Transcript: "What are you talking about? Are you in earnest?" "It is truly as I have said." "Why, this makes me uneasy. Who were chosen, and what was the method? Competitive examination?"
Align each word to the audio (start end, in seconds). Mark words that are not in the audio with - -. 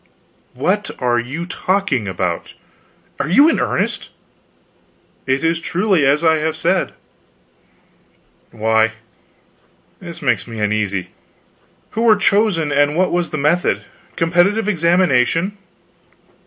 "What 0.55 0.89
are 0.97 1.19
you 1.19 1.45
talking 1.45 2.07
about? 2.07 2.55
Are 3.19 3.29
you 3.29 3.47
in 3.47 3.59
earnest?" 3.59 4.09
"It 5.27 5.43
is 5.43 5.59
truly 5.59 6.07
as 6.07 6.23
I 6.23 6.37
have 6.37 6.57
said." 6.57 6.93
"Why, 8.49 8.93
this 9.99 10.19
makes 10.23 10.47
me 10.47 10.59
uneasy. 10.59 11.09
Who 11.91 12.01
were 12.01 12.15
chosen, 12.15 12.71
and 12.71 12.97
what 12.97 13.11
was 13.11 13.29
the 13.29 13.37
method? 13.37 13.83
Competitive 14.15 14.67
examination?" 14.67 15.55